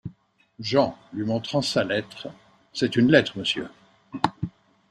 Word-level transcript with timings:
Jean, 0.59 0.97
lui 1.13 1.23
montrant 1.23 1.61
sa 1.61 1.83
lettre.— 1.83 2.27
C’est 2.73 2.95
une 2.95 3.11
lettre, 3.11 3.37
Monsieur. 3.37 3.67